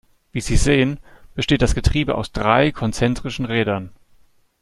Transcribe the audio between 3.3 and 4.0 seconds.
Rädern.